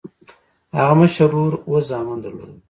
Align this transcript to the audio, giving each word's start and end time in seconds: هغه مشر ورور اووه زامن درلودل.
هغه 0.77 0.93
مشر 0.99 1.25
ورور 1.33 1.53
اووه 1.59 1.81
زامن 1.89 2.17
درلودل. 2.23 2.51